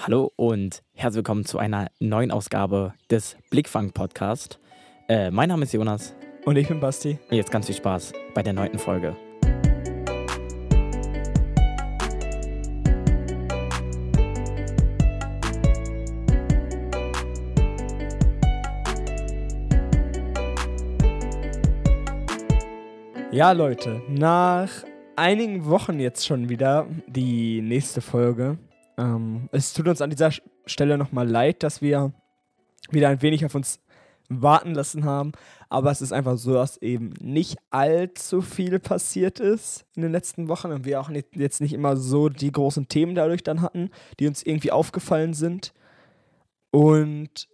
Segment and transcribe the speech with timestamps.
[0.00, 4.60] Hallo und herzlich willkommen zu einer neuen Ausgabe des Blickfang Podcast.
[5.08, 6.14] Äh, mein Name ist Jonas.
[6.44, 7.18] Und ich bin Basti.
[7.28, 9.16] Und jetzt ganz viel Spaß bei der neunten Folge.
[23.32, 24.70] Ja, Leute, nach
[25.16, 28.58] einigen Wochen jetzt schon wieder die nächste Folge.
[28.98, 30.30] Ähm, es tut uns an dieser
[30.66, 32.12] Stelle nochmal leid, dass wir
[32.90, 33.80] wieder ein wenig auf uns
[34.28, 35.32] warten lassen haben.
[35.70, 40.48] Aber es ist einfach so, dass eben nicht allzu viel passiert ist in den letzten
[40.48, 43.90] Wochen und wir auch nicht, jetzt nicht immer so die großen Themen dadurch dann hatten,
[44.18, 45.72] die uns irgendwie aufgefallen sind.
[46.70, 47.48] Und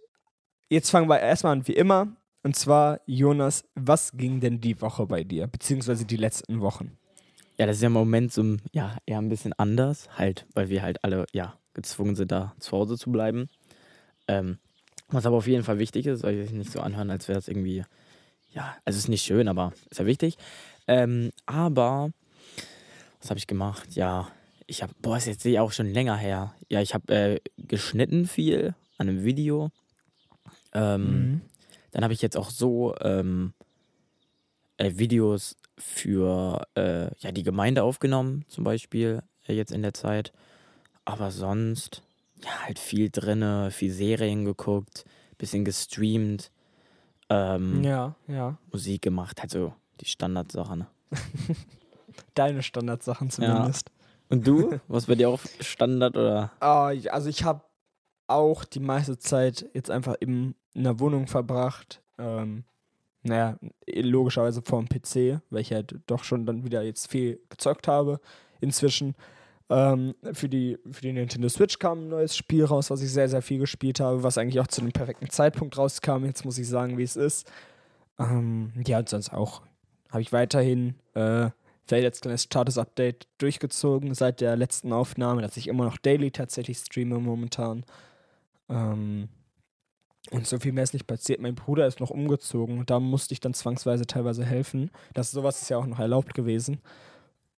[0.69, 2.07] jetzt fangen wir erstmal an wie immer.
[2.43, 6.97] Und zwar, Jonas, was ging denn die Woche bei dir, beziehungsweise die letzten Wochen?
[7.57, 10.81] Ja, das ist ja im Moment so ja, eher ein bisschen anders, halt, weil wir
[10.81, 13.47] halt alle ja, gezwungen sind, da zu Hause zu bleiben.
[14.27, 14.57] Ähm,
[15.07, 17.47] was aber auf jeden Fall wichtig ist, soll ich nicht so anhören, als wäre es
[17.47, 17.83] irgendwie,
[18.51, 20.37] ja, also es ist nicht schön, aber ist ja wichtig.
[20.87, 22.11] Ähm, aber,
[23.21, 23.95] was habe ich gemacht?
[23.95, 24.27] Ja,
[24.67, 26.53] ich habe, boah, ist jetzt auch schon länger her.
[26.69, 29.69] Ja, ich habe äh, geschnitten viel an einem Video.
[30.73, 31.41] Ähm, mhm.
[31.91, 33.53] Dann habe ich jetzt auch so ähm,
[34.77, 40.31] äh, Videos für äh, ja, die Gemeinde aufgenommen, zum Beispiel, äh, jetzt in der Zeit.
[41.03, 42.01] Aber sonst,
[42.43, 45.05] ja, halt viel drinne, viel Serien geguckt,
[45.37, 46.51] bisschen gestreamt.
[47.29, 48.57] Ähm, ja, ja.
[48.71, 50.87] Musik gemacht, halt so die Standardsachen.
[52.33, 53.89] Deine Standardsachen zumindest.
[53.89, 53.95] Ja.
[54.29, 54.79] Und du?
[54.87, 56.51] Was bei dir auch Standard oder?
[56.61, 57.61] Uh, also ich habe
[58.27, 62.01] auch die meiste Zeit jetzt einfach in einer Wohnung verbracht.
[62.17, 62.63] Ähm,
[63.25, 68.19] naja, logischerweise vorm PC, weil ich halt doch schon dann wieder jetzt viel gezockt habe
[68.61, 69.15] inzwischen.
[69.67, 73.27] Ähm, für, die, für die Nintendo Switch kam ein neues Spiel raus, was ich sehr,
[73.27, 76.23] sehr viel gespielt habe, was eigentlich auch zu einem perfekten Zeitpunkt rauskam.
[76.25, 77.51] Jetzt muss ich sagen, wie es ist.
[78.19, 79.63] Ähm, ja, und sonst auch
[80.11, 81.49] habe ich weiterhin äh,
[81.85, 86.77] vielleicht als kleines Status-Update durchgezogen seit der letzten Aufnahme, dass ich immer noch daily tatsächlich
[86.77, 87.85] streame momentan.
[88.69, 89.29] Ähm,
[90.31, 91.39] und so viel mehr ist nicht passiert.
[91.41, 94.91] Mein Bruder ist noch umgezogen und da musste ich dann zwangsweise teilweise helfen.
[95.13, 96.79] Das sowas ist ja auch noch erlaubt gewesen.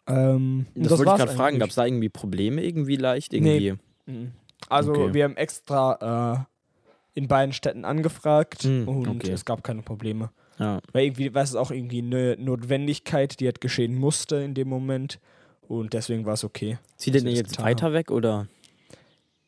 [0.07, 1.59] Ähm, das, das wollte ich gerade fragen.
[1.59, 3.35] Gab es da irgendwie Probleme irgendwie leicht?
[3.35, 3.73] Irgendwie?
[4.07, 4.13] Nee.
[4.13, 4.33] Mhm.
[4.69, 5.15] Also okay.
[5.15, 6.47] wir haben extra
[7.15, 9.31] äh, in beiden Städten angefragt mhm, und okay.
[9.31, 10.31] es gab keine Probleme.
[10.59, 10.81] Ja.
[10.93, 15.19] Weil irgendwie war es auch irgendwie eine Notwendigkeit, die halt geschehen musste in dem Moment.
[15.69, 16.79] Und deswegen war es okay.
[16.97, 18.47] Zieht ihr denn jetzt weiter weg oder?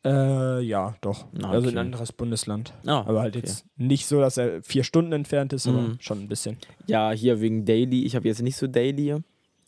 [0.05, 1.25] Äh, ja, doch.
[1.25, 1.45] Ah, okay.
[1.47, 2.73] Also ein anderes Bundesland.
[2.85, 3.45] Ah, aber halt okay.
[3.45, 5.97] jetzt nicht so, dass er vier Stunden entfernt ist, aber mhm.
[5.99, 6.57] schon ein bisschen.
[6.87, 8.05] Ja, hier wegen Daily.
[8.05, 9.17] Ich habe jetzt nicht so Daily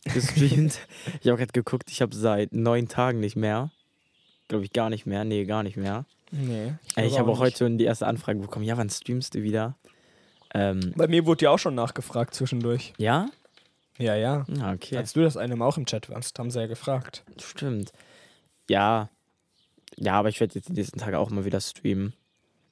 [0.04, 0.78] gestreamt.
[1.20, 3.70] ich habe gerade geguckt, ich habe seit neun Tagen nicht mehr.
[4.48, 5.24] Glaube ich gar nicht mehr.
[5.24, 6.06] Nee, gar nicht mehr.
[6.30, 6.74] Nee.
[6.96, 8.64] Ich, ich habe auch, heute schon die erste Anfrage bekommen.
[8.64, 9.76] Ja, wann streamst du wieder?
[10.54, 12.94] Ähm, Bei mir wurde ja auch schon nachgefragt zwischendurch.
[12.96, 13.28] Ja?
[13.98, 14.46] Ja, ja.
[14.60, 14.96] Ah, okay.
[14.96, 17.22] Als du das einem auch im Chat warst, haben sie ja gefragt.
[17.38, 17.92] Stimmt.
[18.68, 19.10] Ja,
[19.96, 22.12] ja, aber ich werde jetzt die nächsten Tage auch mal wieder streamen.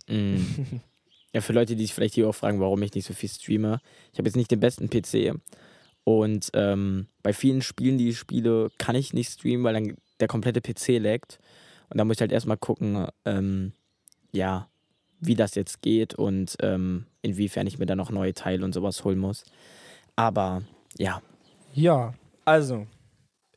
[0.08, 0.81] Mhm.
[1.32, 3.81] ja, für Leute, die sich vielleicht hier auch fragen, warum ich nicht so viel streame.
[4.12, 5.41] Ich habe jetzt nicht den besten PC.
[6.04, 10.28] Und ähm, bei vielen Spielen, die ich spiele, kann ich nicht streamen, weil dann der
[10.28, 11.38] komplette PC laggt.
[11.88, 13.72] Und da muss ich halt erstmal gucken, ähm,
[14.32, 14.69] ja,
[15.20, 19.04] wie das jetzt geht und ähm, inwiefern ich mir da noch neue Teile und sowas
[19.04, 19.44] holen muss.
[20.16, 20.62] Aber
[20.97, 21.20] ja.
[21.75, 22.14] Ja,
[22.44, 22.87] also,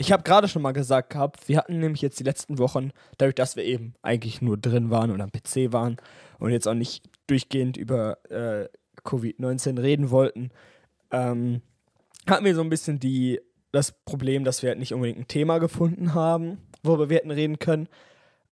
[0.03, 3.36] ich habe gerade schon mal gesagt gehabt, wir hatten nämlich jetzt die letzten Wochen, dadurch,
[3.36, 5.96] dass wir eben eigentlich nur drin waren und am PC waren
[6.40, 8.68] und jetzt auch nicht durchgehend über äh,
[9.06, 10.52] Covid-19 reden wollten,
[11.12, 11.62] ähm,
[12.28, 13.40] hatten wir so ein bisschen die,
[13.72, 17.59] das Problem, dass wir halt nicht unbedingt ein Thema gefunden haben, worüber wir hätten reden
[17.59, 17.88] können.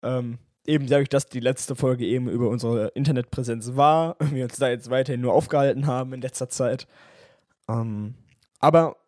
[0.05, 4.59] Ähm, eben dadurch, dass die letzte Folge eben über unsere Internetpräsenz war und wir uns
[4.59, 6.87] da jetzt weiterhin nur aufgehalten haben in letzter Zeit.
[7.69, 8.15] Ähm,
[8.60, 9.00] aber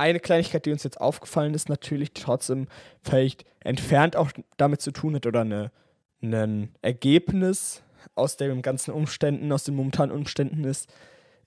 [0.00, 2.66] eine Kleinigkeit, die uns jetzt aufgefallen ist, natürlich trotzdem
[3.02, 5.70] vielleicht entfernt auch damit zu tun hat oder eine,
[6.22, 7.82] ein Ergebnis
[8.14, 10.92] aus den ganzen Umständen, aus den momentanen Umständen ist,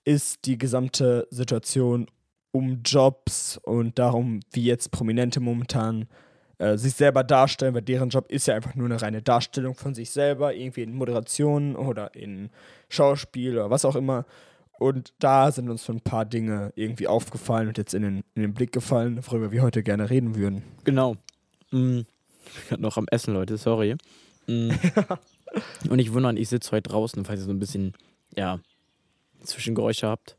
[0.04, 2.06] ist die gesamte Situation
[2.52, 6.06] um Jobs und darum, wie jetzt Prominente momentan
[6.58, 9.94] äh, sich selber darstellen, weil deren Job ist ja einfach nur eine reine Darstellung von
[9.94, 12.50] sich selber, irgendwie in Moderation oder in
[12.88, 14.24] Schauspiel oder was auch immer.
[14.78, 18.42] Und da sind uns so ein paar Dinge irgendwie aufgefallen und jetzt in den, in
[18.42, 20.62] den Blick gefallen, worüber wir heute gerne reden würden.
[20.84, 21.16] Genau.
[21.70, 22.00] Mm,
[22.46, 23.96] ich bin gerade noch am Essen, Leute, sorry.
[24.46, 24.70] Mm.
[25.88, 27.94] und ich wundere, ich sitze heute draußen, falls ihr so ein bisschen,
[28.36, 28.58] ja,
[29.42, 30.36] Zwischengeräusche habt,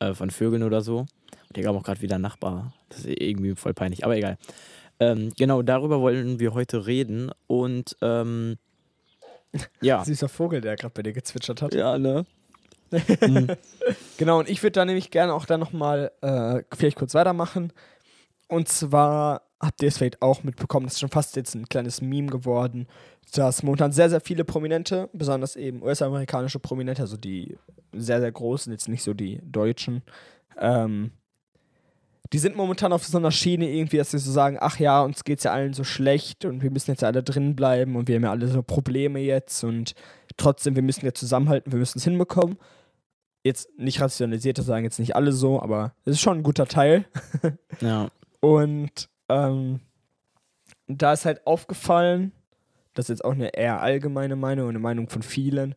[0.00, 0.98] äh, von Vögeln oder so.
[0.98, 2.74] Und hier kam auch gerade wieder ein Nachbar.
[2.90, 4.36] Das ist irgendwie voll peinlich, aber egal.
[5.00, 7.30] Ähm, genau, darüber wollen wir heute reden.
[7.46, 8.58] Und ähm,
[9.80, 10.04] Ja.
[10.04, 11.74] Süßer Vogel, der gerade bei dir gezwitschert hat.
[11.74, 12.26] Ja, ne?
[14.18, 17.72] Genau, und ich würde da nämlich gerne auch dann nochmal äh, vielleicht kurz weitermachen.
[18.48, 22.00] Und zwar habt ihr es vielleicht auch mitbekommen, das ist schon fast jetzt ein kleines
[22.00, 22.86] Meme geworden,
[23.32, 27.56] dass momentan sehr, sehr viele Prominente, besonders eben US-amerikanische Prominente, also die
[27.92, 30.02] sehr, sehr großen, jetzt nicht so die deutschen,
[30.58, 31.12] ähm,
[32.32, 35.24] die sind momentan auf so einer Schiene irgendwie, dass sie so sagen, ach ja, uns
[35.24, 38.24] geht's ja allen so schlecht und wir müssen jetzt alle drin bleiben und wir haben
[38.24, 39.94] ja alle so Probleme jetzt und
[40.38, 42.56] trotzdem, wir müssen ja zusammenhalten, wir müssen es hinbekommen.
[43.44, 46.66] Jetzt nicht rationalisiert, das sagen jetzt nicht alle so, aber es ist schon ein guter
[46.66, 47.04] Teil.
[47.80, 48.08] Ja.
[48.40, 49.80] Und ähm,
[50.88, 52.32] da ist halt aufgefallen,
[52.94, 55.74] das ist jetzt auch eine eher allgemeine Meinung und eine Meinung von vielen,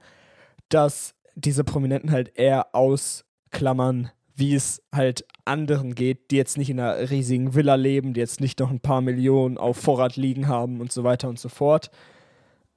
[0.69, 6.79] dass diese Prominenten halt eher ausklammern, wie es halt anderen geht, die jetzt nicht in
[6.79, 10.81] einer riesigen Villa leben, die jetzt nicht noch ein paar Millionen auf Vorrat liegen haben
[10.81, 11.91] und so weiter und so fort.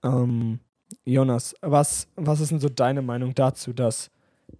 [0.03, 0.61] Ähm,
[1.05, 4.11] Jonas, was, was ist denn so deine Meinung dazu, dass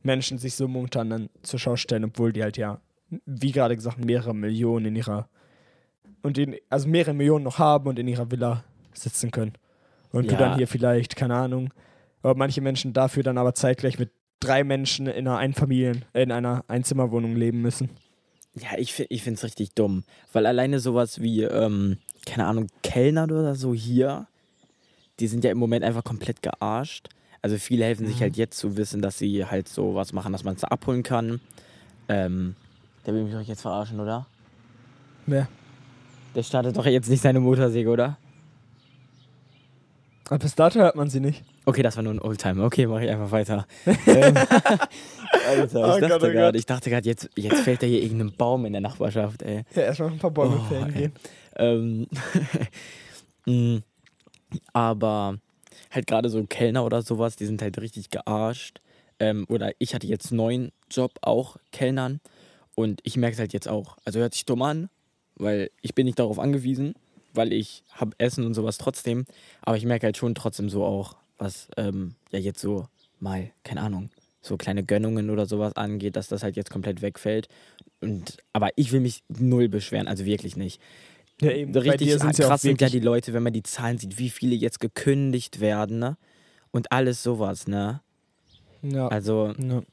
[0.03, 2.81] Menschen sich so momentan dann zur Schau stellen, obwohl die halt ja,
[3.27, 5.29] wie gerade gesagt, mehrere Millionen in ihrer
[6.23, 9.53] und in, also mehrere Millionen noch haben und in ihrer Villa sitzen können.
[10.13, 10.39] Und du Ja.
[10.39, 11.73] dann hier vielleicht, keine Ahnung,
[12.23, 14.11] aber manche Menschen dafür dann aber zeitgleich mit
[14.41, 17.91] drei Menschen in einer Einfamilien, in einer Einzimmerwohnung leben müssen.
[18.55, 20.05] Ja, ich, ich finde es richtig dumm.
[20.33, 24.27] Weil alleine sowas wie, ähm, keine Ahnung, Kellner oder so hier,
[25.21, 27.09] die sind ja im Moment einfach komplett gearscht.
[27.43, 30.45] Also viele helfen sich halt jetzt zu wissen, dass sie halt so was machen, dass
[30.45, 31.41] man es abholen kann.
[32.09, 32.57] Ähm,
[33.07, 34.27] der will mich doch jetzt verarschen, oder?
[35.27, 35.49] Wer?
[36.35, 38.17] Der startet doch jetzt nicht seine Motorsäge, oder?
[40.29, 41.45] Aber bis dato hört man sie nicht.
[41.67, 42.65] Okay, das war nur ein Oldtimer.
[42.65, 43.67] Okay, mache ich einfach weiter.
[43.87, 44.35] ähm,
[45.47, 46.57] Alter, ich Oh dachte Gott, oh gerade, Gott.
[46.57, 49.65] ich dachte gerade, jetzt, jetzt fällt da hier irgendein Baum in der Nachbarschaft, ey.
[49.75, 51.11] Ja, erstmal ein paar Bäume Oh, fällen ey.
[51.11, 51.13] gehen.
[51.57, 52.07] Ähm,
[53.47, 53.83] mm,
[54.73, 55.39] aber
[55.91, 58.81] halt gerade so Kellner oder sowas, die sind halt richtig gearscht.
[59.21, 62.21] Ähm, oder ich hatte jetzt einen neuen Job auch Kellnern
[62.75, 63.97] und ich merke es halt jetzt auch.
[64.05, 64.89] Also hört sich dumm an,
[65.37, 66.95] weil ich bin nicht darauf angewiesen,
[67.33, 69.25] weil ich habe Essen und sowas trotzdem.
[69.63, 72.89] Aber ich merke halt schon trotzdem so auch, was ähm, ja jetzt so
[73.21, 74.11] mal, keine Ahnung,
[74.43, 77.49] so kleine Gönnungen oder sowas angeht, dass das halt jetzt komplett wegfällt.
[78.01, 80.81] Und, aber ich will mich null beschweren, also wirklich nicht.
[81.41, 81.73] Ja, eben.
[81.73, 84.31] Bei Richtig sind's ja krass sind ja die Leute, wenn man die Zahlen sieht, wie
[84.31, 86.17] viele jetzt gekündigt werden, ne?
[86.71, 88.01] Und alles sowas, ne?
[88.83, 89.09] Ja.
[89.09, 89.77] Also, Ja.
[89.77, 89.85] Und,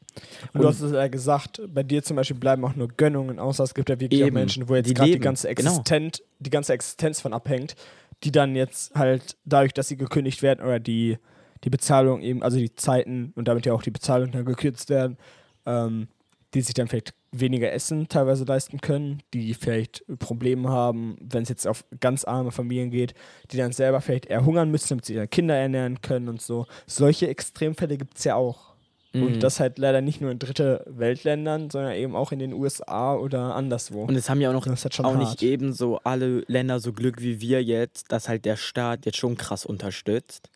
[0.54, 3.60] Und- du hast es ja gesagt, bei dir zum Beispiel bleiben auch nur Gönnungen aus.
[3.60, 4.34] Es gibt ja wirklich auch Eben.
[4.36, 5.70] Menschen, wo jetzt gerade die ganze Genau.
[5.72, 7.76] Existenz, die ganze Existenz von abhängt,
[8.24, 11.18] die dann jetzt halt dadurch, dass sie gekündigt werden oder die,
[11.64, 15.18] die Bezahlung eben, also die Zeiten und damit ja auch die Bezahlung dann gekürzt werden,
[15.66, 16.08] ähm,
[16.54, 21.50] die sich dann vielleicht weniger Essen teilweise leisten können, die vielleicht Probleme haben, wenn es
[21.50, 23.14] jetzt auf ganz arme Familien geht,
[23.52, 26.66] die dann selber vielleicht eher hungern müssen, damit sie ihre Kinder ernähren können und so.
[26.88, 28.72] Solche Extremfälle gibt es ja auch.
[29.14, 29.24] Mhm.
[29.24, 33.16] Und das halt leider nicht nur in dritte Weltländern, sondern eben auch in den USA
[33.16, 34.04] oder anderswo.
[34.04, 35.20] und es haben ja auch noch halt schon auch hart.
[35.20, 39.36] nicht ebenso alle Länder so Glück wie wir jetzt, dass halt der Staat jetzt schon
[39.36, 40.50] krass unterstützt.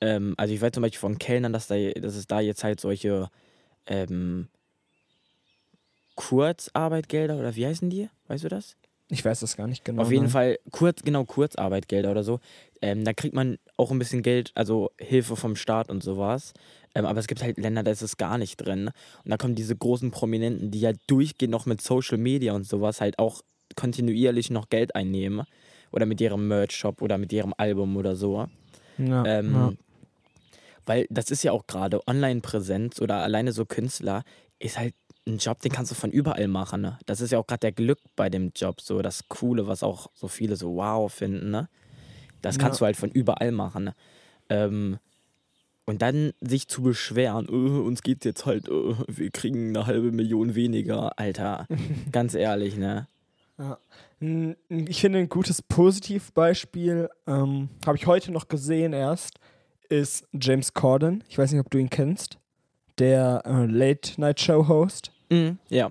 [0.00, 2.80] Ähm, also ich weiß zum Beispiel von Kellnern, dass, da, dass es da jetzt halt
[2.80, 3.28] solche
[3.86, 4.48] ähm,
[6.28, 8.08] Kurzarbeitgelder oder wie heißen die?
[8.28, 8.76] Weißt du das?
[9.08, 10.02] Ich weiß das gar nicht genau.
[10.02, 10.30] Auf jeden nein.
[10.30, 12.38] Fall kurz, genau, Kurzarbeitgelder oder so.
[12.80, 16.54] Ähm, da kriegt man auch ein bisschen Geld, also Hilfe vom Staat und sowas.
[16.94, 18.90] Ähm, aber es gibt halt Länder, da ist es gar nicht drin.
[19.24, 23.00] Und da kommen diese großen Prominenten, die ja durchgehend noch mit Social Media und sowas
[23.00, 23.42] halt auch
[23.74, 25.44] kontinuierlich noch Geld einnehmen.
[25.90, 28.46] Oder mit ihrem Merch-Shop oder mit ihrem Album oder so.
[28.96, 29.72] Ja, Ähm, ja.
[30.86, 34.24] Weil das ist ja auch gerade Online-Präsenz oder alleine so Künstler
[34.58, 34.94] ist halt
[35.26, 36.80] ein Job, den kannst du von überall machen.
[36.82, 36.98] Ne?
[37.06, 40.10] Das ist ja auch gerade der Glück bei dem Job, so das Coole, was auch
[40.14, 41.50] so viele so wow finden.
[41.50, 41.68] Ne?
[42.40, 42.84] Das kannst Ja.
[42.84, 43.84] du halt von überall machen.
[43.84, 43.94] Ne?
[44.48, 44.98] Ähm,
[45.84, 50.10] und dann sich zu beschweren, äh, uns geht jetzt halt, äh, wir kriegen eine halbe
[50.12, 51.66] Million weniger, Alter.
[52.12, 53.06] Ganz ehrlich, ne?
[53.58, 53.78] Ja.
[54.68, 59.38] Ich finde ein gutes Positivbeispiel, ähm, habe ich heute noch gesehen erst,
[59.88, 61.24] ist James Corden.
[61.28, 62.38] Ich weiß nicht, ob du ihn kennst.
[63.02, 65.10] Der äh, Late-Night-Show-Host.
[65.28, 65.90] Mhm, ja.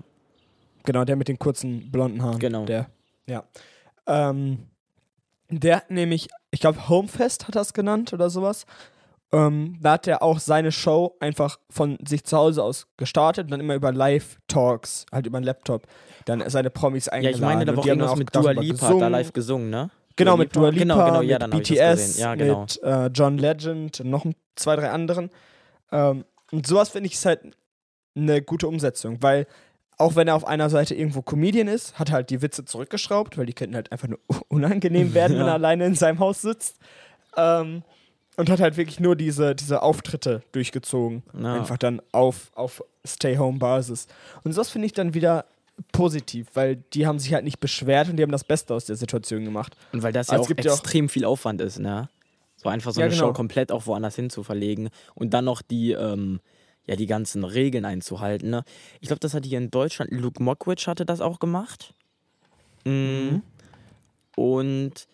[0.84, 2.38] Genau, der mit den kurzen blonden Haaren.
[2.38, 2.64] Genau.
[2.64, 2.86] Der,
[3.26, 3.44] ja.
[4.06, 4.66] Ähm,
[5.50, 8.64] der hat nämlich, ich glaube, Homefest hat er es genannt oder sowas.
[9.30, 13.50] Ähm, da hat er auch seine Show einfach von sich zu Hause aus gestartet und
[13.50, 15.86] dann immer über Live-Talks, halt über einen Laptop,
[16.24, 17.36] dann seine Promis Ja, eingeladen.
[17.36, 19.90] ich meine, da war irgendwas auch mit Dua Lipa, da live gesungen, ne?
[20.16, 22.18] Genau, mit Dua Lipa, Genau, genau, ja, mit BTS.
[22.18, 22.62] Ja, genau.
[22.62, 25.30] mit äh, John Legend und noch ein- zwei, drei anderen.
[25.90, 27.40] Ähm, und sowas finde ich ist halt
[28.14, 29.46] eine gute Umsetzung, weil
[29.98, 33.38] auch wenn er auf einer Seite irgendwo Comedian ist, hat er halt die Witze zurückgeschraubt,
[33.38, 34.18] weil die könnten halt einfach nur
[34.48, 35.48] unangenehm werden, wenn Ja.
[35.48, 36.76] er alleine in seinem Haus sitzt.
[37.36, 37.82] Ähm,
[38.38, 41.22] und hat halt wirklich nur diese, diese Auftritte durchgezogen.
[41.38, 41.54] Ja.
[41.54, 44.06] Einfach dann auf, auf Stay-Home-Basis.
[44.42, 45.44] Und das finde ich dann wieder
[45.92, 48.96] positiv, weil die haben sich halt nicht beschwert und die haben das Beste aus der
[48.96, 49.76] Situation gemacht.
[49.92, 52.08] Und weil das Aber ja es auch gibt ja auch- extrem viel Aufwand ist, ne?
[52.62, 53.28] So einfach so Ja, eine genau.
[53.28, 56.40] Show komplett auch woanders hin zu verlegen und dann noch die, ähm,
[56.86, 58.64] ja, die ganzen Regeln einzuhalten, ne?
[59.00, 61.94] Ich glaube, das hat hier in Deutschland, Luke Mockridge hatte das auch gemacht.
[62.84, 63.42] Mhm.
[64.36, 65.06] Und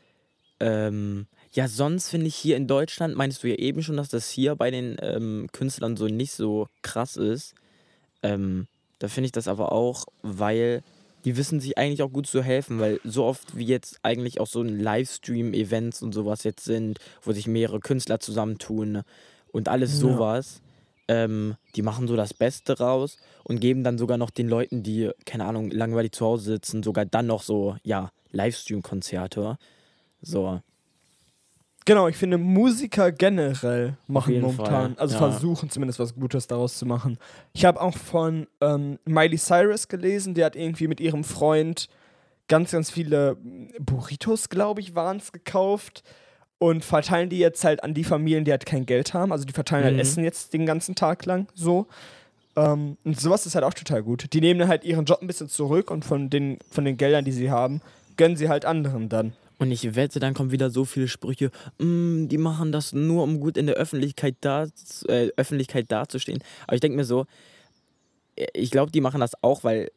[0.60, 4.28] ähm, ja, sonst finde ich hier in Deutschland, meinst du ja eben schon, dass das
[4.30, 7.54] hier bei den ähm, Künstlern so nicht so krass ist.
[8.22, 8.66] Ähm,
[8.98, 10.82] da finde ich das aber auch, weil
[11.28, 14.46] die wissen sich eigentlich auch gut zu helfen, weil so oft wie jetzt eigentlich auch
[14.46, 19.02] so ein Livestream-Events und sowas jetzt sind, wo sich mehrere Künstler zusammentun
[19.52, 19.98] und alles Ja.
[19.98, 20.62] sowas,
[21.06, 25.10] ähm, die machen so das Beste raus und geben dann sogar noch den Leuten, die,
[25.26, 29.58] keine Ahnung, langweilig zu Hause sitzen, sogar dann noch so, ja, Livestream-Konzerte.
[30.22, 30.62] So.
[31.88, 35.30] Genau, ich finde Musiker generell machen momentan, Fall, also ja.
[35.30, 37.16] versuchen zumindest was Gutes daraus zu machen.
[37.54, 41.88] Ich habe auch von ähm, Miley Cyrus gelesen, die hat irgendwie mit ihrem Freund
[42.46, 43.38] ganz, ganz viele
[43.80, 46.02] Burritos, glaube ich, waren es, gekauft
[46.58, 49.32] und verteilen die jetzt halt an die Familien, die halt kein Geld haben.
[49.32, 50.00] Also die verteilen halt Mhm.
[50.00, 51.86] Essen jetzt den ganzen Tag lang so.
[52.54, 54.30] Ähm, und sowas ist halt auch total gut.
[54.34, 57.24] Die nehmen dann halt ihren Job ein bisschen zurück und von den, von den Geldern,
[57.24, 57.80] die sie haben,
[58.18, 59.32] gönnen sie halt anderen dann.
[59.58, 63.40] Und ich wette, dann kommen wieder so viele Sprüche, "Mm, die machen das nur, um
[63.40, 64.66] gut in der Öffentlichkeit, da,
[65.08, 66.42] äh, Öffentlichkeit dazustehen.
[66.66, 67.26] Aber ich denke mir so,
[68.36, 69.90] äh, ich glaube, die machen das auch, weil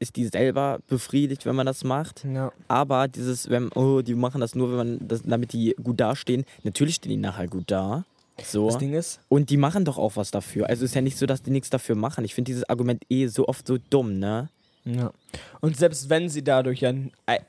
[0.00, 2.24] ist die selber befriedigt, wenn man das macht.
[2.24, 2.52] Ja.
[2.68, 6.44] Aber dieses, wenn, oh, die machen das nur, wenn man das, damit die gut dastehen.
[6.62, 8.04] Natürlich stehen die nachher gut da.
[8.44, 8.66] So.
[8.66, 10.68] Das Ding ist, Und die machen doch auch was dafür.
[10.68, 12.24] Also ist ja nicht so, dass die nichts dafür machen.
[12.24, 14.48] Ich finde dieses Argument eh so oft so dumm, ne?
[14.94, 15.12] Ja.
[15.60, 16.92] Und selbst wenn sie dadurch ja,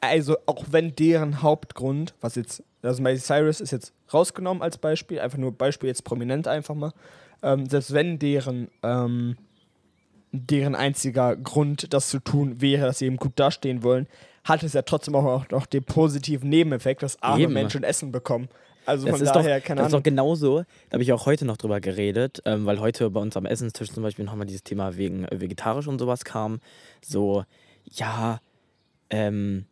[0.01, 5.19] also auch wenn deren Hauptgrund, was jetzt, also Miley Cyrus ist jetzt rausgenommen als Beispiel,
[5.19, 6.93] einfach nur Beispiel jetzt prominent einfach mal,
[7.41, 9.37] ähm, selbst wenn deren, ähm,
[10.31, 14.07] deren einziger Grund, das zu tun, wäre, dass sie eben gut dastehen wollen,
[14.43, 17.53] hat es ja trotzdem auch noch den positiven Nebeneffekt, dass arme Eben.
[17.53, 18.49] Menschen Essen bekommen.
[18.89, 20.03] Also Das von ist, daher, doch, keine das ist doch Ahnung.
[20.03, 20.57] genauso,
[20.89, 23.91] da habe ich auch heute noch drüber geredet, ähm, weil heute bei uns am Essenstisch
[23.91, 26.59] zum Beispiel nochmal dieses Thema wegen äh, vegetarisch und sowas kam.
[27.05, 27.43] So,
[27.85, 28.39] ja,
[29.09, 29.65] ähm,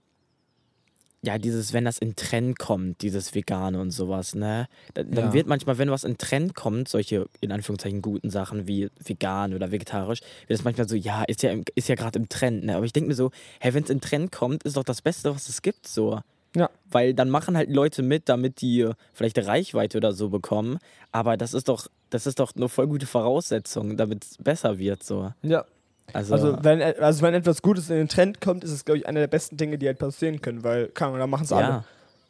[1.23, 4.67] ja, dieses, wenn das in Trend kommt, dieses Vegane und sowas, ne?
[4.93, 5.33] Da, dann Ja.
[5.33, 9.71] wird manchmal, wenn was in Trend kommt, solche in Anführungszeichen guten Sachen wie vegan oder
[9.71, 12.75] vegetarisch, wird es manchmal so, ja, ist ja, im- ist ja gerade im Trend, ne?
[12.75, 15.33] Aber ich denke mir so, hey, wenn es in Trend kommt, ist doch das Beste,
[15.33, 16.21] was es gibt, so.
[16.57, 16.69] Ja.
[16.89, 20.79] Weil dann machen halt Leute mit, damit die äh, vielleicht Reichweite oder so bekommen.
[21.11, 25.03] Aber das ist doch, das ist doch eine voll gute Voraussetzung, damit es besser wird.
[25.03, 25.31] So.
[25.43, 25.65] Ja.
[26.13, 29.07] Also, Also wenn, also wenn etwas Gutes in den Trend kommt, ist es, glaube ich,
[29.07, 31.67] eine der besten Dinge, die halt passieren können, weil, kann man, da machen es alle.
[31.67, 31.83] ja.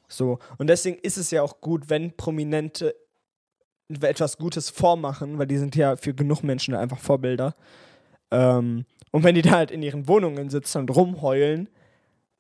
[0.08, 0.40] So.
[0.58, 2.96] Und deswegen ist es ja auch gut, wenn Prominente
[4.02, 7.56] etwas Gutes vormachen, weil die sind ja für genug Menschen einfach Vorbilder.
[8.32, 11.70] Ähm, und wenn die da halt in ihren Wohnungen sitzen und rumheulen,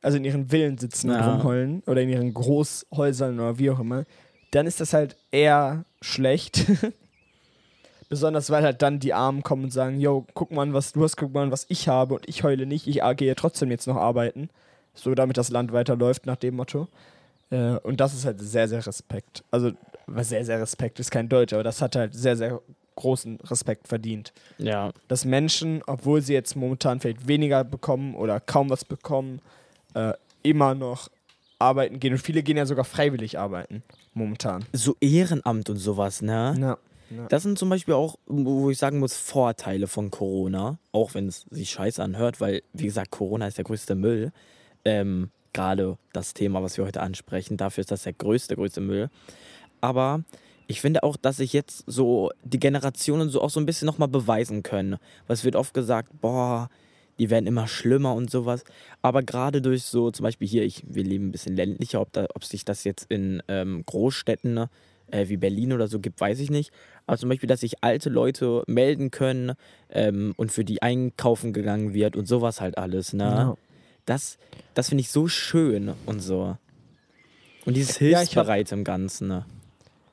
[0.07, 1.35] also in ihren Villen sitzen und Ja.
[1.35, 4.05] rumheulen oder in ihren Großhäusern oder wie auch immer,
[4.51, 6.65] dann ist das halt eher schlecht.
[8.09, 11.17] Besonders weil halt dann die Armen kommen und sagen, yo, guck mal, was du hast,
[11.17, 14.49] guck mal, was ich habe und ich heule nicht, ich gehe trotzdem jetzt noch arbeiten.
[14.93, 16.87] So, damit das Land weiterläuft, nach dem Motto.
[17.49, 19.43] Äh, und das ist halt sehr, sehr Respekt.
[19.51, 19.71] Also,
[20.21, 22.61] sehr, sehr Respekt ist kein Deutsch, aber das hat halt sehr, sehr
[22.95, 24.31] großen Respekt verdient.
[24.57, 24.91] ja.
[25.09, 29.41] Dass Menschen, obwohl sie jetzt momentan vielleicht weniger bekommen oder kaum was bekommen,
[29.93, 30.13] äh,
[30.43, 31.09] immer noch
[31.59, 32.13] arbeiten gehen.
[32.13, 34.65] Und viele gehen ja sogar freiwillig arbeiten, momentan.
[34.73, 36.55] So Ehrenamt und sowas, ne?
[36.59, 36.77] Ja.
[37.29, 40.77] Das sind zum Beispiel auch, wo ich sagen muss, Vorteile von Corona.
[40.91, 44.31] Auch wenn es sich scheiße anhört, weil, wie gesagt, Corona ist der größte Müll.
[44.83, 49.09] Ähm, Gerade das Thema, was wir heute ansprechen, dafür ist das der größte, größte Müll.
[49.81, 50.23] Aber
[50.67, 54.09] ich finde auch, dass sich jetzt so die Generationen so auch so ein bisschen nochmal
[54.09, 54.97] beweisen können.
[55.25, 56.69] Weil es wird oft gesagt, boah,
[57.19, 58.63] die werden immer schlimmer und sowas.
[59.01, 62.27] Aber gerade durch so, zum Beispiel hier, ich, wir leben ein bisschen ländlicher, ob, da,
[62.35, 64.69] ob sich das jetzt in ähm, Großstädten ne,
[65.11, 66.71] äh, wie Berlin oder so gibt, weiß ich nicht.
[67.05, 69.53] Aber zum Beispiel, dass sich alte Leute melden können
[69.89, 73.13] ähm, und für die einkaufen gegangen wird und sowas halt alles.
[73.13, 73.23] Ne?
[73.23, 73.57] Ja.
[74.05, 74.37] Das,
[74.73, 76.57] das finde ich so schön und so.
[77.65, 79.27] Und dieses Ja, ich hab- Hilfsbereite im Ganzen.
[79.27, 79.45] Ne?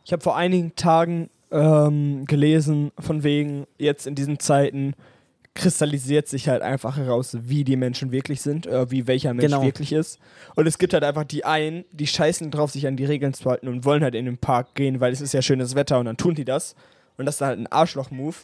[0.05, 4.95] Ich habe vor einigen Tagen ähm, gelesen, von wegen, jetzt in diesen Zeiten
[5.55, 9.63] kristallisiert sich halt einfach heraus, wie die Menschen wirklich sind, äh, wie welcher Mensch Genau.
[9.63, 10.19] wirklich ist.
[10.57, 13.49] Und es gibt halt einfach die einen, die scheißen drauf, sich an die Regeln zu
[13.49, 16.07] halten und wollen halt in den Park gehen, weil es ist ja schönes Wetter und
[16.07, 16.75] dann tun die das.
[17.17, 18.35] Und das ist dann halt ein Arschloch-Move.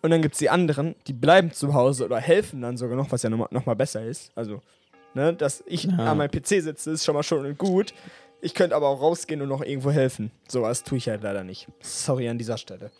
[0.00, 3.12] Und dann gibt es die anderen, die bleiben zu Hause oder helfen dann sogar noch,
[3.12, 4.30] was ja nochmal noch mal besser ist.
[4.34, 4.62] Also,
[5.12, 5.96] ne, dass ich Ja.
[5.98, 7.92] an meinem PC sitze, ist schon mal schon gut.
[8.40, 10.30] Ich könnte aber auch rausgehen und noch irgendwo helfen.
[10.46, 11.66] Sowas tue ich halt leider nicht.
[11.80, 12.90] Sorry an dieser Stelle.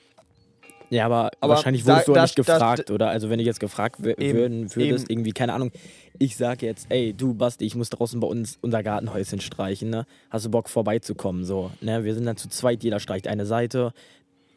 [0.90, 3.08] Ja, aber, Aber wahrscheinlich da- wurdest du da- auch nicht da- gefragt, oder?
[3.10, 5.70] Also wenn du jetzt gefragt würden, würdest, irgendwie, keine Ahnung,
[6.18, 10.06] ich sag jetzt, ey, du Basti, ich muss draußen bei uns unser Gartenhäuschen streichen, ne?
[10.30, 12.04] Hast du Bock vorbeizukommen, so, ne?
[12.04, 13.92] Wir sind dann zu zweit, jeder streicht eine Seite.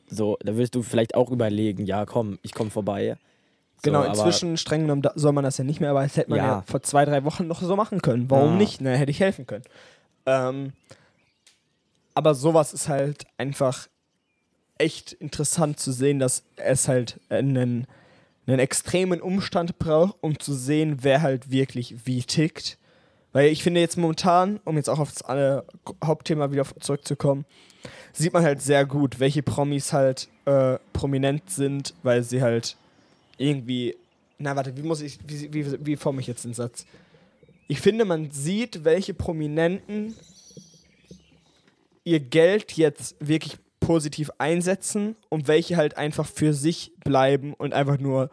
[0.08, 3.18] So, da würdest du vielleicht auch überlegen, ja, komm, ich komm vorbei.
[3.84, 6.30] So, Genau, inzwischen streng genommen da- soll man das ja nicht mehr, aber das hätte
[6.30, 6.64] man ja, Ja.
[6.68, 8.30] vor zwei, drei Wochen noch so machen können.
[8.30, 8.56] Warum Ja.
[8.58, 8.80] nicht?
[8.82, 9.64] Ne, hätte ich helfen können.
[10.26, 10.74] Ähm,
[12.14, 13.88] aber sowas ist halt einfach
[14.82, 17.88] echt interessant zu sehen, dass es halt einen,
[18.48, 22.78] einen extremen Umstand braucht, um zu sehen, wer halt wirklich wie tickt.
[23.34, 25.62] Weil ich finde jetzt momentan, um jetzt auch auf das äh,
[26.04, 27.46] Hauptthema wieder zurückzukommen,
[28.12, 32.76] sieht man halt sehr gut, welche Promis halt äh, prominent sind, weil sie halt
[33.38, 33.96] irgendwie.
[34.38, 35.20] Na, warte, wie muss ich.
[35.26, 36.86] Wie, wie, wie forme ich jetzt den Satz?
[37.68, 40.16] Ich finde, man sieht, welche Prominenten
[42.04, 47.98] ihr Geld jetzt wirklich positiv einsetzen und welche halt einfach für sich bleiben und einfach
[48.00, 48.30] nur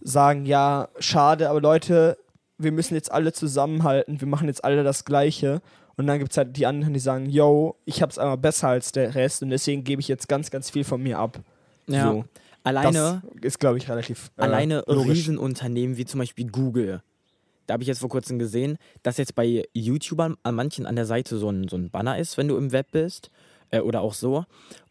[0.00, 2.16] sagen, ja, schade, aber Leute,
[2.58, 5.60] wir müssen jetzt alle zusammenhalten, wir machen jetzt alle das Gleiche.
[5.96, 8.92] Und dann gibt es halt die anderen, die sagen, yo, ich hab's einmal besser als
[8.92, 11.40] der Rest und deswegen gebe ich jetzt ganz, ganz viel von mir ab.
[11.88, 12.12] Ja.
[12.12, 12.24] So.
[12.62, 15.18] Alleine, Das ist, glaube ich, relativ äh, alleine logisch.
[15.18, 17.00] Riesenunternehmen wie zum Beispiel Google.
[17.66, 21.06] Da habe ich jetzt vor kurzem gesehen, dass jetzt bei YouTubern an manchen an der
[21.06, 23.30] Seite so ein, so ein Banner ist, wenn du im Web bist.
[23.70, 24.44] Äh, oder auch so.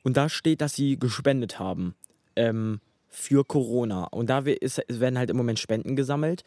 [0.04, 1.96] Und da steht, dass sie gespendet haben.
[2.36, 2.80] Ähm,
[3.16, 4.06] für Corona.
[4.06, 6.44] Und da ist, werden halt im Moment Spenden gesammelt.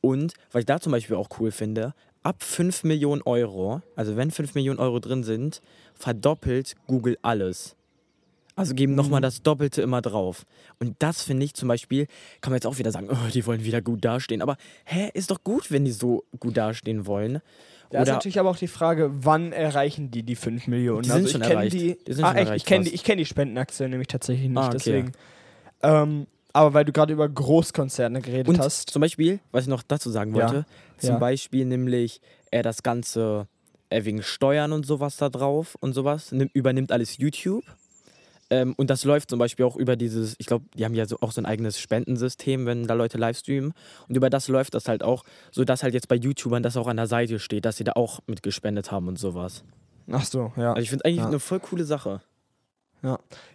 [0.00, 4.30] Und was ich da zum Beispiel auch cool finde, ab 5 Millionen Euro, also wenn
[4.30, 5.60] 5 Millionen Euro drin sind,
[5.94, 7.76] verdoppelt Google alles.
[8.54, 9.22] Also geben nochmal Mhm.
[9.22, 10.44] das Doppelte immer drauf.
[10.78, 12.06] Und das finde ich zum Beispiel,
[12.42, 14.42] kann man jetzt auch wieder sagen, oh, die wollen wieder gut dastehen.
[14.42, 17.40] Aber hä, ist doch gut, wenn die so gut dastehen wollen.
[17.90, 21.02] Da ist Oder natürlich aber auch die Frage, wann erreichen die die 5 Millionen?
[21.02, 21.74] Die sind also schon ich kenne erreicht.
[21.74, 24.48] die, Die sind ah, echt, erreicht ich kenne die, ich kenn die Spendenaktion nämlich tatsächlich
[24.48, 24.72] nicht, Ah, okay.
[24.78, 25.12] deswegen.
[25.82, 28.90] Ähm, aber weil du gerade über Großkonzerne geredet Und hast.
[28.90, 30.42] zum Beispiel, was ich noch dazu sagen Ja.
[30.50, 30.66] wollte,
[30.98, 31.18] zum Ja.
[31.18, 33.46] Beispiel nämlich äh, das Ganze
[33.88, 37.64] äh, wegen Steuern und sowas da drauf und sowas, nimm, übernimmt alles YouTube.
[38.52, 41.16] Ähm, und das läuft zum Beispiel auch über dieses, ich glaube, die haben ja so,
[41.22, 43.72] auch so ein eigenes Spendensystem, wenn da Leute live streamen.
[44.08, 46.98] Und über das läuft das halt auch, sodass halt jetzt bei YouTubern das auch an
[46.98, 49.64] der Seite steht, dass sie da auch mitgespendet haben und sowas.
[50.10, 50.74] Ach so, ja.
[50.74, 51.28] Also ich finde eigentlich Ja.
[51.28, 52.20] eine voll coole Sache.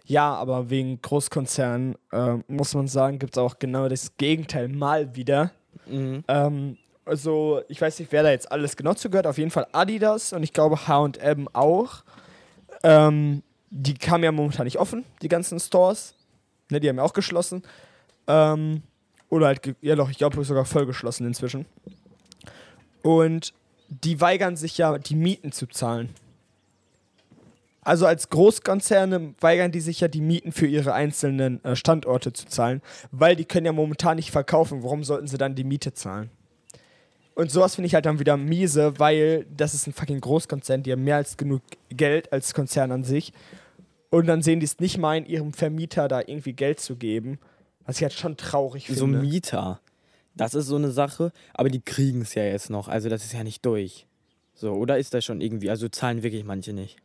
[0.05, 5.15] Ja, aber wegen Großkonzernen äh, muss man sagen, gibt es auch genau das Gegenteil mal
[5.15, 5.51] wieder.
[5.85, 6.23] Mhm.
[6.27, 9.27] Ähm, also, ich weiß nicht, wer da jetzt alles genau zugehört.
[9.27, 12.03] Auf jeden Fall Adidas und ich glaube HM auch.
[12.83, 16.15] Ähm, die kamen ja momentan nicht offen, die ganzen Stores.
[16.69, 17.63] Ne, die haben ja auch geschlossen.
[18.27, 18.83] Ähm,
[19.29, 21.65] oder halt, ja doch, ich glaube sogar voll geschlossen inzwischen.
[23.03, 23.53] Und
[23.89, 26.09] die weigern sich ja, die Mieten zu zahlen.
[27.81, 32.45] Also als Großkonzerne weigern die sich ja, die Mieten für ihre einzelnen äh, Standorte zu
[32.45, 34.83] zahlen, weil die können ja momentan nicht verkaufen.
[34.83, 36.29] Warum sollten sie dann die Miete zahlen?
[37.37, 40.91] Und sowas finde ich halt dann wieder miese, weil das ist ein fucking Großkonzern, die
[40.91, 43.31] haben mehr als genug Geld als Konzern an sich.
[44.09, 47.37] Und dann sehen die es nicht mal in ihrem Vermieter da irgendwie Geld zu geben.
[47.85, 49.19] Was ich halt schon traurig So finde.
[49.19, 49.79] Mieter,
[50.33, 53.33] das ist so eine Sache, aber die kriegen es ja jetzt noch, also das ist
[53.33, 54.07] ja nicht durch.
[54.55, 56.97] So, oder ist das schon irgendwie, also zahlen wirklich manche nicht?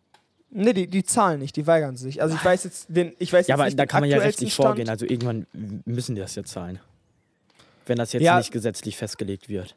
[0.50, 2.22] Nee, die, die zahlen nicht, die weigern sich.
[2.22, 4.16] Also ich weiß jetzt, den, ich weiß Ja, jetzt aber nicht da kann man ja
[4.18, 4.66] rechtlich Stand.
[4.68, 5.46] vorgehen, also irgendwann
[5.84, 6.80] müssen die das ja zahlen.
[7.84, 8.38] Wenn das jetzt Ja.
[8.38, 9.76] nicht gesetzlich festgelegt wird.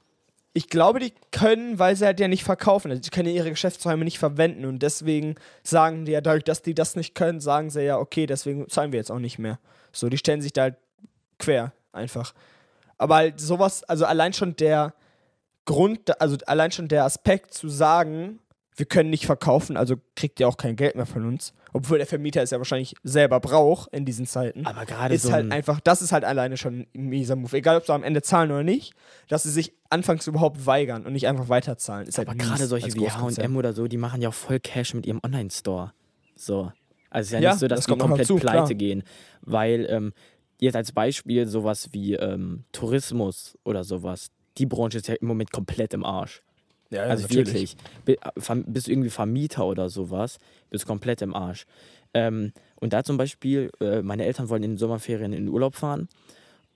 [0.58, 2.90] Ich glaube, die können, weil sie halt ja nicht verkaufen.
[2.90, 6.62] Also die können ja ihre Geschäftsräume nicht verwenden und deswegen sagen die ja, dadurch, dass
[6.62, 9.60] die das nicht können, sagen sie ja, okay, deswegen zahlen wir jetzt auch nicht mehr.
[9.92, 10.78] So, die stellen sich da halt
[11.40, 12.34] quer einfach.
[12.98, 14.94] Aber halt sowas, also allein schon der
[15.66, 18.40] Grund, also allein schon der Aspekt zu sagen,
[18.78, 21.54] wir können nicht verkaufen, also kriegt ihr auch kein Geld mehr von uns.
[21.72, 25.32] Obwohl der Vermieter es ja wahrscheinlich selber braucht in diesen Zeiten Aber gerade ist so
[25.32, 27.56] halt ein, einfach, das ist halt alleine schon ein mieser Move.
[27.56, 28.94] Egal, ob sie am Ende zahlen oder nicht,
[29.28, 32.08] dass sie sich anfangs überhaupt weigern und nicht einfach weiterzahlen.
[32.08, 33.10] Ist aber halt gerade solche wie.
[33.10, 35.94] H&M oder so, die machen ja auch voll Cash mit ihrem Online-Store.
[36.36, 36.72] So.
[37.10, 38.74] Also es ist ja, Ja, nicht so, dass das die komplett dazu, pleite klar.
[38.74, 39.04] gehen.
[39.42, 40.14] Weil ähm,
[40.60, 45.52] jetzt als Beispiel sowas wie ähm, Tourismus oder sowas, die Branche ist ja im Moment
[45.52, 46.42] komplett im Arsch.
[46.90, 47.76] Ja, also natürlich.
[48.06, 48.66] wirklich.
[48.68, 51.66] Bist du irgendwie Vermieter oder sowas, bist komplett im Arsch.
[52.14, 55.76] Ähm, und da zum Beispiel, äh, meine Eltern wollen in den Sommerferien in den Urlaub
[55.76, 56.08] fahren.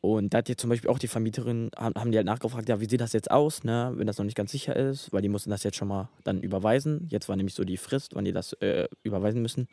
[0.02, 2.80] Und da hat jetzt zum Beispiel auch die Vermieterin, haben, haben die halt nachgefragt, ja,
[2.80, 5.28] wie sieht das jetzt aus, ne, wenn das noch nicht ganz sicher ist, weil die
[5.28, 7.08] mussten das jetzt schon mal dann überweisen.
[7.10, 9.68] Jetzt war nämlich so die Frist, wann die das äh, überweisen müssen.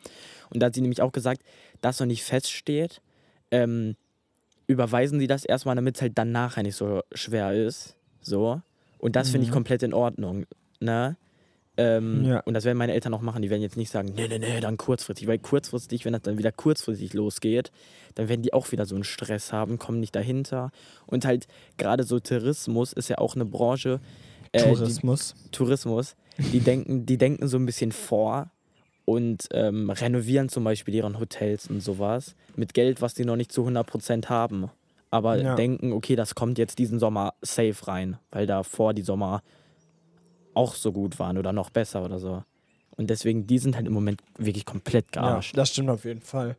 [0.49, 1.43] Und da hat sie nämlich auch gesagt,
[1.79, 3.01] dass noch nicht feststeht,
[3.51, 3.95] ähm,
[4.67, 7.95] überweisen sie das erstmal, damit es halt dann nachher nicht so schwer ist.
[8.21, 8.61] So.
[8.99, 9.55] Und das finde ich Mhm.
[9.55, 10.45] komplett in Ordnung.
[10.79, 11.15] Ne?
[11.79, 12.39] Ähm, Ja.
[12.41, 13.41] Und das werden meine Eltern auch machen.
[13.43, 15.27] Die werden jetzt nicht sagen, nee, nee, nee, dann kurzfristig.
[15.27, 17.71] Weil kurzfristig, wenn das dann wieder kurzfristig losgeht,
[18.15, 20.71] dann werden die auch wieder so einen Stress haben, kommen nicht dahinter.
[21.05, 23.99] Und halt gerade so Tourismus ist ja auch eine Branche.
[24.53, 25.35] äh, die- Tourismus.
[25.51, 28.49] Tourismus, die denken, die denken so ein bisschen vor
[29.03, 33.51] und ähm, renovieren zum Beispiel ihren Hotels und sowas mit Geld, was die noch nicht
[33.51, 34.69] zu 100% haben.
[35.09, 35.55] Aber Ja.
[35.55, 39.41] denken, okay, das kommt jetzt diesen Sommer safe rein, weil davor die Sommer
[40.53, 42.43] auch so gut waren oder noch besser oder so.
[42.97, 45.55] Und deswegen, die sind halt im Moment wirklich komplett Ja, gearscht.
[45.57, 46.57] das stimmt auf jeden Fall.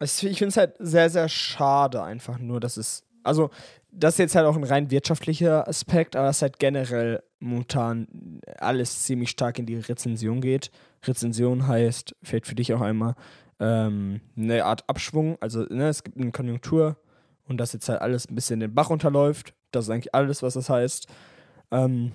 [0.00, 3.04] Ich finde es halt sehr, sehr schade, einfach nur, dass es.
[3.22, 3.48] Also,
[3.90, 9.04] das ist jetzt halt auch ein rein wirtschaftlicher Aspekt, aber dass halt generell momentan alles
[9.04, 10.70] ziemlich stark in die Rezension geht.
[11.06, 13.14] Rezension heißt, fällt für dich auch einmal,
[13.60, 15.38] ähm, eine Art Abschwung.
[15.40, 16.96] Also, ne, es gibt eine Konjunktur
[17.48, 19.54] und dass jetzt halt alles ein bisschen den Bach runterläuft.
[19.70, 21.08] Das ist eigentlich alles, was das heißt.
[21.70, 22.12] Ähm,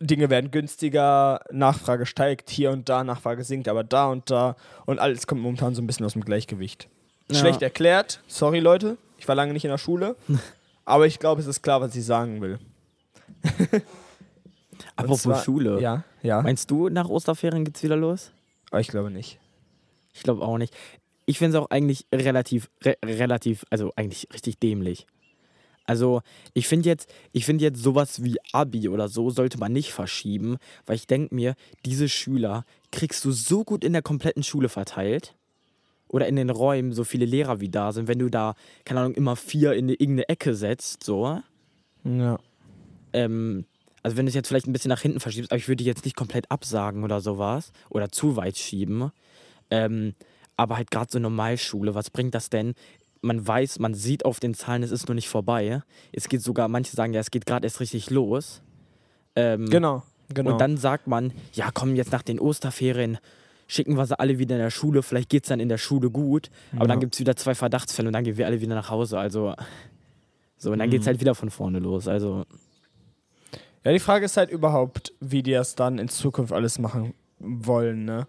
[0.00, 4.56] Dinge werden günstiger, Nachfrage steigt, hier und da, Nachfrage sinkt, aber da und da
[4.86, 6.88] und alles kommt momentan so ein bisschen aus dem Gleichgewicht.
[7.30, 7.38] Ja.
[7.38, 10.16] Schlecht erklärt, sorry Leute, ich war lange nicht in der Schule,
[10.84, 12.58] aber ich glaube, es ist klar, was ich sagen will.
[14.96, 15.80] Apropos Schule.
[15.80, 18.32] Ja, ja, Meinst du, nach Osterferien geht's wieder los?
[18.78, 19.38] ich glaube nicht.
[20.12, 20.74] Ich glaube auch nicht.
[21.26, 25.06] Ich finde es auch eigentlich relativ, re relativ, also eigentlich richtig dämlich.
[25.86, 26.22] Also
[26.54, 30.56] ich finde jetzt, ich finde jetzt sowas wie Abi oder so sollte man nicht verschieben,
[30.86, 35.34] weil ich denke mir, diese Schüler kriegst du so gut in der kompletten Schule verteilt
[36.08, 39.14] oder in den Räumen so viele Lehrer wie da sind, wenn du da, keine Ahnung,
[39.14, 41.40] immer vier in eine- irgendeine Ecke setzt, so.
[42.04, 42.38] Ja.
[43.12, 43.66] Ähm,
[44.02, 46.04] also wenn du es jetzt vielleicht ein bisschen nach hinten verschiebst, aber ich würde jetzt
[46.04, 49.10] nicht komplett absagen oder sowas oder zu weit schieben.
[49.70, 50.14] Ähm,
[50.56, 52.74] aber halt gerade so Normalschule, was bringt das denn?
[53.22, 55.82] Man weiß, man sieht auf den Zahlen, es ist noch nicht vorbei.
[56.12, 58.62] Es geht sogar, manche sagen ja, es geht gerade erst richtig los.
[59.34, 60.52] Ähm, Genau, genau.
[60.52, 63.18] Und dann sagt man, ja komm, jetzt nach den Osterferien
[63.66, 66.10] schicken wir sie alle wieder in der Schule, vielleicht geht es dann in der Schule
[66.10, 67.00] gut, aber dann Ja.
[67.00, 69.18] gibt es wieder zwei Verdachtsfälle und dann gehen wir alle wieder nach Hause.
[69.18, 69.54] Also,
[70.58, 71.08] so, und dann geht es Mhm.
[71.12, 72.06] halt wieder von vorne los.
[72.06, 72.44] Also,
[73.84, 78.04] ja, die Frage ist halt überhaupt, wie die das dann in Zukunft alles machen wollen,
[78.04, 78.26] ne?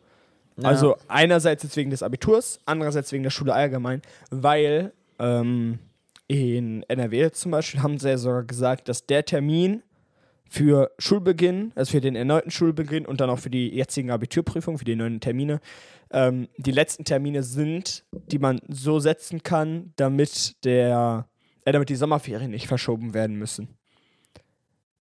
[0.63, 5.79] Also einerseits jetzt wegen des Abiturs, andererseits wegen der Schule allgemein, weil ähm,
[6.27, 9.83] in NRW zum Beispiel haben sie ja sogar gesagt, dass der Termin
[10.47, 14.85] für Schulbeginn, also für den erneuten Schulbeginn und dann auch für die jetzigen Abiturprüfungen, für
[14.85, 15.59] die neuen Termine,
[16.11, 21.27] ähm, die letzten Termine sind, die man so setzen kann, damit der,
[21.65, 23.67] äh, damit die Sommerferien nicht verschoben werden müssen.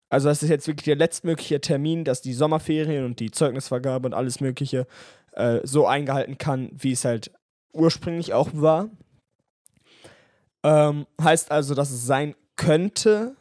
[0.10, 4.14] Also das ist jetzt wirklich der letztmögliche Termin, dass die Sommerferien und die Zeugnisvergabe und
[4.14, 4.86] alles Mögliche
[5.34, 7.32] äh, so eingehalten kann, wie es halt
[7.74, 8.90] ursprünglich auch war.
[10.64, 13.36] Ähm, heißt also, dass es sein könnte,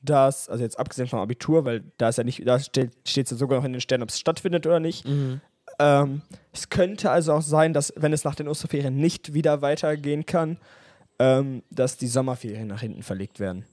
[0.00, 3.36] dass, also jetzt abgesehen vom Abitur, weil da ist ja nicht, da steht es ja
[3.36, 5.06] sogar noch in den Sternen, ob es stattfindet oder nicht.
[5.06, 5.40] Mhm.
[5.78, 10.24] Ähm, es könnte also auch sein, dass, wenn es nach den Osterferien nicht wieder weitergehen
[10.24, 10.58] kann,
[11.18, 13.64] ähm, dass die Sommerferien nach hinten verlegt werden.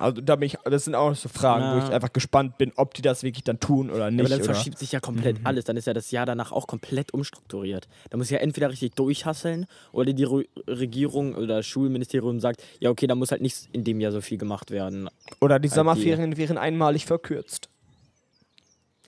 [0.00, 1.88] Also da bin ich, das sind auch so Fragen, wo Ja.
[1.88, 4.20] ich einfach gespannt bin, ob die das wirklich dann tun oder Ja, nicht.
[4.20, 4.54] aber dann oder?
[4.54, 5.64] verschiebt sich ja komplett alles.
[5.64, 7.88] Dann ist ja das Jahr danach auch komplett umstrukturiert.
[8.10, 13.08] Da muss ja entweder richtig durchhasseln oder die Ru- Regierung oder Schulministerium sagt, ja okay,
[13.08, 15.08] da muss halt nicht in dem Jahr so viel gemacht werden.
[15.40, 17.68] Oder die Halt Sommerferien wären einmalig verkürzt.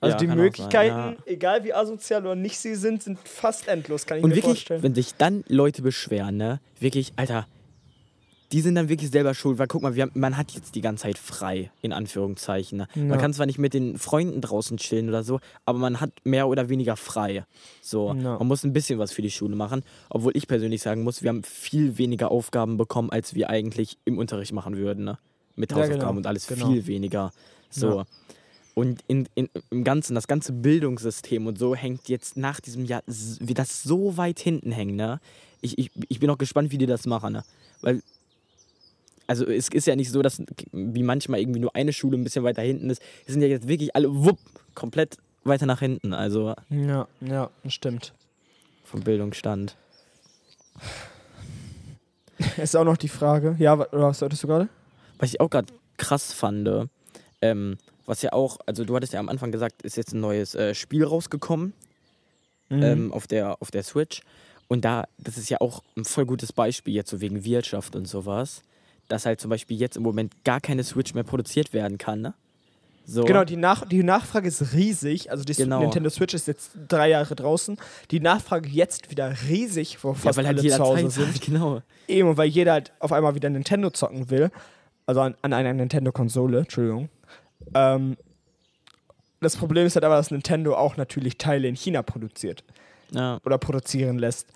[0.00, 4.06] Also Ja, die Möglichkeiten, sein, egal wie asozial oder nicht sie sind, sind fast endlos,
[4.06, 4.82] kann ich Und mir wirklich, vorstellen.
[4.82, 7.46] wenn sich dann Leute beschweren, ne, wirklich, Alter,
[8.52, 10.80] die sind dann wirklich selber schuld, weil guck mal, wir haben, man hat jetzt die
[10.80, 12.78] ganze Zeit frei, in Anführungszeichen.
[12.78, 12.88] Ne?
[12.94, 13.04] Ja.
[13.04, 16.48] Man kann zwar nicht mit den Freunden draußen chillen oder so, aber man hat mehr
[16.48, 17.44] oder weniger frei.
[17.80, 18.38] So, Ja.
[18.38, 21.28] man muss ein bisschen was für die Schule machen, obwohl ich persönlich sagen muss, wir
[21.28, 25.18] haben viel weniger Aufgaben bekommen, als wir eigentlich im Unterricht machen würden, ne?
[25.56, 26.70] Mit Ja, Hausaufgaben genau, und alles genau.
[26.70, 27.32] viel weniger.
[27.70, 27.98] So.
[27.98, 28.04] Ja.
[28.74, 33.02] Und in, in, im Ganzen, das ganze Bildungssystem und so hängt jetzt nach diesem Jahr,
[33.06, 35.20] wird das so weit hinten hängen, ne?
[35.60, 37.44] Ich, ich, ich bin auch gespannt, wie die das machen, ne?
[37.82, 38.00] Weil,
[39.30, 42.42] also es ist ja nicht so, dass wie manchmal irgendwie nur eine Schule ein bisschen
[42.44, 43.00] weiter hinten ist.
[43.26, 44.38] Es sind ja jetzt wirklich alle, wupp,
[44.74, 48.12] komplett weiter nach hinten, also Ja, ja, stimmt.
[48.84, 49.76] vom Bildungsstand.
[52.56, 53.54] Ist auch noch die Frage.
[53.58, 54.68] Ja, was solltest du gerade?
[55.18, 56.88] Was ich auch gerade krass fand,
[57.42, 60.54] ähm, was ja auch, also du hattest ja am Anfang gesagt, ist jetzt ein neues
[60.54, 61.72] äh, Spiel rausgekommen.
[62.70, 62.82] Mhm.
[62.82, 64.22] ähm, auf, der, auf der Switch.
[64.68, 68.06] Und da, das ist ja auch ein voll gutes Beispiel jetzt so wegen Wirtschaft und
[68.06, 68.62] sowas,
[69.10, 72.34] dass halt zum Beispiel jetzt im Moment gar keine Switch mehr produziert werden kann, ne?
[73.06, 73.24] So.
[73.24, 75.32] Genau, die, Nach die Nachfrage ist riesig.
[75.32, 75.80] Also die Genau.
[75.80, 77.76] Nintendo Switch ist jetzt drei Jahre draußen.
[78.12, 81.12] Die Nachfrage jetzt wieder riesig, wo ja, fast weil halt alle jeder zu Hause Zeit
[81.12, 81.34] sind.
[81.34, 81.82] hat, genau.
[82.06, 84.50] Eben, weil jeder halt auf einmal wieder Nintendo zocken will.
[85.06, 87.08] Also an, an einer Nintendo-Konsole, Entschuldigung.
[87.74, 88.16] Ähm,
[89.40, 92.62] das Problem ist halt aber, dass Nintendo auch natürlich Teile in China produziert
[93.12, 93.40] Ja.
[93.44, 94.46] oder produzieren lässt.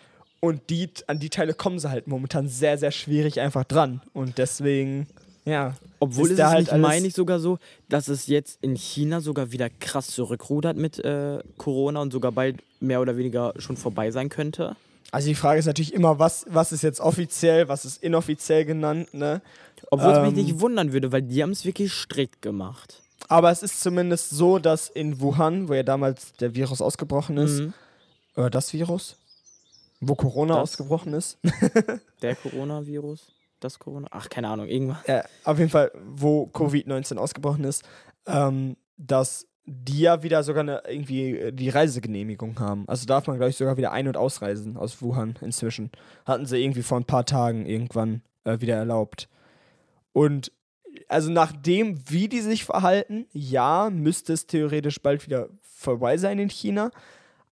[0.44, 4.00] Und die, an die Teile kommen sie halt momentan sehr, sehr schwierig einfach dran.
[4.12, 5.07] Und deswegen,
[5.44, 5.74] ja.
[6.00, 9.52] Obwohl ist es halt nicht, meine ich, sogar so, dass es jetzt in China sogar
[9.52, 14.28] wieder krass zurückrudert mit äh, Corona und sogar bald mehr oder weniger schon vorbei sein
[14.28, 14.76] könnte.
[15.11, 19.14] Also die Frage ist natürlich immer, was, was ist jetzt offiziell, was ist inoffiziell genannt,
[19.14, 19.40] ne?
[19.90, 20.35] Obwohl es mich Ähm.
[20.46, 23.00] nicht wundern würde, weil die haben es wirklich strikt gemacht.
[23.28, 27.61] Aber es ist zumindest so, dass in Wuhan, wo ja damals der Virus ausgebrochen ist,
[27.61, 27.72] Mhm.
[28.37, 29.16] oder das Virus,
[30.08, 30.62] wo Corona Das.
[30.72, 31.38] ausgebrochen ist,
[32.22, 33.32] Der Coronavirus?
[33.60, 34.08] Das Corona?
[34.10, 35.04] Ach, keine Ahnung, irgendwas.
[35.06, 37.82] äh, auf jeden Fall, wo Covid-19 ausgebrochen ist,
[38.26, 42.84] ähm, dass die ja wieder sogar eine, irgendwie äh, die Reisegenehmigung haben.
[42.86, 45.90] Also darf man, glaube ich, sogar wieder ein- und ausreisen aus Wuhan inzwischen.
[46.26, 49.28] Hatten sie irgendwie vor ein paar Tagen irgendwann äh, wieder erlaubt.
[50.12, 50.52] Und
[51.08, 56.38] also nach dem, wie die sich verhalten, ja, müsste es theoretisch bald wieder vorbei sein
[56.38, 56.90] in China.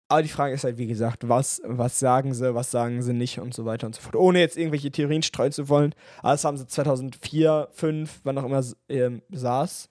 [0.08, 3.38] Aber die Frage ist halt, wie gesagt, was, was sagen sie, was sagen sie nicht
[3.40, 4.16] und so weiter und so fort.
[4.16, 5.94] Ohne jetzt irgendwelche Theorien streuen zu wollen.
[6.20, 9.90] Aber das haben sie 2004, 2005, wann auch immer ähm, SARS,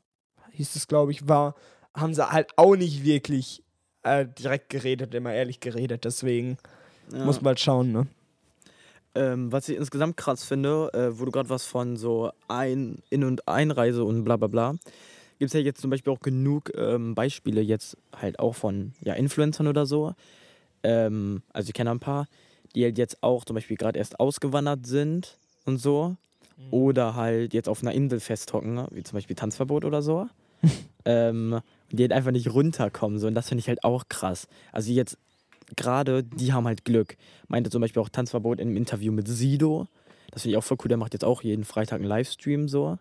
[0.54, 1.54] hieß es, glaube ich, war,
[1.96, 3.64] haben sie halt auch nicht wirklich
[4.04, 6.04] äh, direkt geredet, immer ehrlich geredet.
[6.04, 6.58] Deswegen
[7.14, 7.24] Ja.
[7.24, 8.08] muss man halt schauen, ne?
[9.16, 13.24] Ähm, was ich insgesamt krass finde, äh, wo du gerade was von so Ein-, In-
[13.24, 14.76] und Einreise und bla bla bla,
[15.40, 19.14] gibt es ja jetzt zum Beispiel auch genug ähm, Beispiele jetzt halt auch von ja,
[19.14, 20.14] Influencern oder so.
[20.84, 22.28] Ähm, also ich kenne ein paar,
[22.76, 26.18] die halt jetzt auch zum Beispiel gerade erst ausgewandert sind und so.
[26.72, 30.28] Oder halt jetzt auf einer Insel festhocken, wie zum Beispiel Tanzverbot oder so.
[31.06, 33.20] ähm, und die halt einfach nicht runterkommen.
[33.20, 33.28] So.
[33.28, 34.48] Und das finde ich halt auch krass.
[34.72, 35.18] Also jetzt
[35.76, 37.16] gerade, die haben halt Glück.
[37.48, 39.88] Meinte zum Beispiel auch Tanzverbot im Interview mit Sido.
[40.32, 40.90] Das finde ich auch voll cool.
[40.90, 42.98] Der macht jetzt auch jeden Freitag einen Livestream so.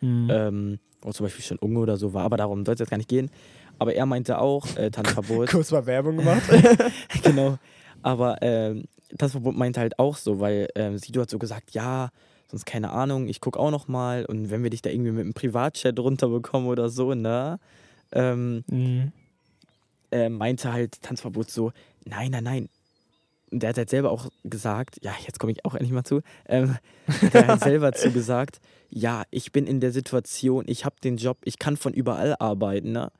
[0.00, 0.28] Mhm.
[0.30, 2.24] Ähm, wo zum Beispiel schon Unge oder so war.
[2.24, 3.30] Aber darum soll es jetzt gar nicht gehen.
[3.78, 5.48] Aber er meinte auch, äh, Tanzverbot.
[5.50, 6.42] Kurz mal Werbung gemacht.
[7.22, 7.58] genau.
[8.02, 8.84] Aber ähm,
[9.16, 12.10] Tanzverbot meinte halt auch so, weil ähm, Sido hat so gesagt, ja,
[12.50, 15.22] sonst keine Ahnung, ich guck auch noch mal und wenn wir dich da irgendwie mit
[15.22, 17.58] einem Privatchat runterbekommen oder so, ne?
[18.10, 19.12] Ähm, mhm.
[20.10, 21.72] äh, meinte halt Tanzverbot so,
[22.04, 22.68] nein, nein, nein.
[23.50, 26.22] Und der hat halt selber auch gesagt, ja, jetzt komme ich auch endlich mal zu,
[26.46, 26.76] ähm,
[27.32, 31.16] der hat halt selber zu gesagt, ja, ich bin in der Situation, ich habe den
[31.16, 33.10] Job, ich kann von überall arbeiten, ne?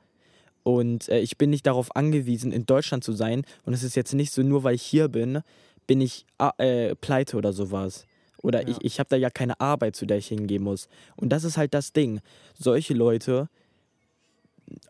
[0.63, 3.43] Und äh, ich bin nicht darauf angewiesen, in Deutschland zu sein.
[3.65, 5.41] Und es ist jetzt nicht so, nur weil ich hier bin,
[5.87, 8.05] bin ich ah, äh, pleite oder sowas.
[8.43, 8.69] Oder Ja.
[8.69, 10.89] ich, ich habe da ja keine Arbeit, zu der ich hingehen muss.
[11.15, 12.19] Und das ist halt das Ding.
[12.57, 13.47] Solche Leute,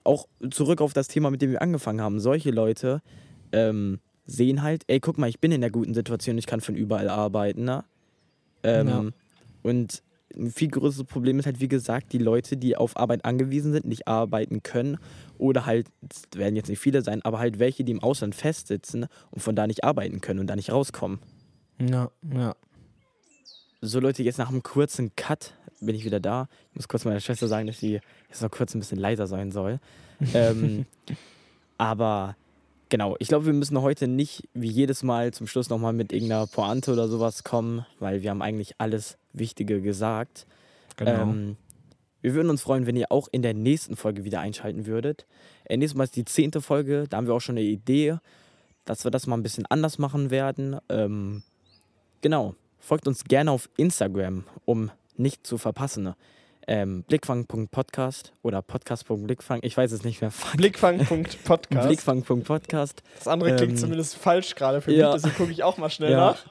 [0.03, 3.01] auch zurück auf das Thema, mit dem wir angefangen haben, solche Leute
[3.51, 6.75] ähm, sehen halt, ey, guck mal, ich bin in der guten Situation, ich kann von
[6.75, 7.63] überall arbeiten.
[7.63, 7.83] Ne?
[8.63, 9.05] Ähm, Ja.
[9.63, 10.01] Und
[10.35, 13.85] ein viel größeres Problem ist halt, wie gesagt, die Leute, die auf Arbeit angewiesen sind,
[13.85, 14.97] nicht arbeiten können
[15.37, 19.07] oder halt, es werden jetzt nicht viele sein, aber halt welche, die im Ausland festsitzen
[19.31, 21.19] und von da nicht arbeiten können und da nicht rauskommen.
[21.79, 22.55] Ja, ja.
[23.81, 26.49] So Leute, jetzt nach einem kurzen Cut bin ich wieder da.
[26.71, 29.51] Ich muss kurz meiner Schwester sagen, dass sie jetzt noch kurz ein bisschen leiser sein
[29.51, 29.79] soll.
[30.33, 30.85] ähm,
[31.77, 32.35] aber
[32.89, 36.47] genau, ich glaube, wir müssen heute nicht wie jedes Mal zum Schluss nochmal mit irgendeiner
[36.47, 40.45] Pointe oder sowas kommen, weil wir haben eigentlich alles Wichtige gesagt.
[40.97, 41.21] Genau.
[41.21, 41.57] Ähm,
[42.21, 45.25] wir würden uns freuen, wenn ihr auch in der nächsten Folge wieder einschalten würdet.
[45.65, 48.17] Äh, nächstes Mal ist die zehnte Folge, da haben wir auch schon eine Idee,
[48.85, 50.77] dass wir das mal ein bisschen anders machen werden.
[50.89, 51.43] Ähm,
[52.21, 56.13] genau, folgt uns gerne auf Instagram, um nicht zu verpassen.
[56.71, 60.31] Ähm, Blickfang.podcast oder podcast.blickfang, ich weiß es nicht mehr.
[60.55, 61.87] Blickfang.podcast.
[61.87, 63.01] Blickfang.podcast.
[63.17, 65.07] das andere klingt Ähm, zumindest falsch gerade für ja.
[65.07, 66.17] mich, deswegen gucke ich auch mal schnell Ja.
[66.31, 66.45] nach.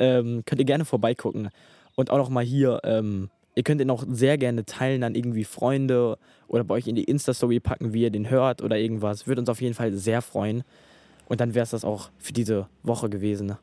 [0.00, 1.50] ähm, könnt ihr gerne vorbeigucken.
[1.94, 5.44] Und auch noch mal hier, ähm, ihr könnt ihn auch sehr gerne teilen an irgendwie
[5.44, 9.28] Freunde oder bei euch in die Insta-Story packen, wie ihr den hört oder irgendwas.
[9.28, 10.64] Würde uns auf jeden Fall sehr freuen.
[11.28, 13.56] Und dann wäre es das auch für diese Woche gewesen.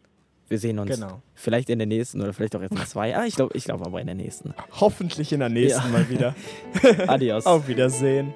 [0.51, 1.21] Wir sehen uns Genau.
[1.33, 3.15] vielleicht in der nächsten oder vielleicht auch jetzt in zwei.
[3.15, 4.53] Ah, ich glaube ich glaub aber in der nächsten.
[4.81, 5.87] Hoffentlich in der nächsten Ja.
[5.97, 6.35] mal wieder.
[7.07, 7.45] Adios.
[7.45, 8.33] Auf Wiedersehen.